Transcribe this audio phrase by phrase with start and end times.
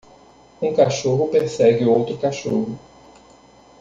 [0.59, 2.75] um cachorro persegue outro cachorro.